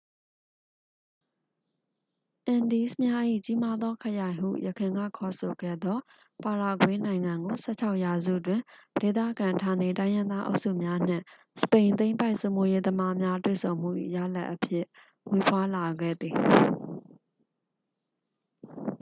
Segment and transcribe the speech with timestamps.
[2.47, 5.97] """အင်ဒီးစ်များ၏ ကြီးမားသောခရိုင်" ဟု ယခင်က ခေါ်ဆိုခဲ့သော
[6.43, 8.61] ပါရာဂွေးနိုင်ငံကို ၁၆ ရာစုတွင်
[9.01, 11.23] ဒေသခံဌာနေတိုင်းရင်းသားအုပ်စုများနှင့်
[11.61, 14.85] စပိန်သိမ်းပိုက်စိုးမိုးရေးသမားများ တွေ့ဆုံမှု၏ ရလာဒ်အဖြစ်
[15.27, 16.35] မွေးဖွားလာခဲ့သည်။